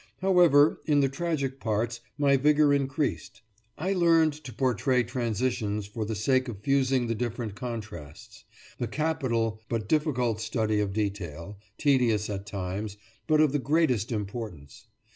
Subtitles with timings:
[0.21, 3.43] However, in the tragic parts, my vigour increased.
[3.77, 8.45] I learned to portray transitions for the sake of fusing the different contrasts;
[8.79, 14.87] a capital but difficult study of detail, tedious at times, but of the greatest importance.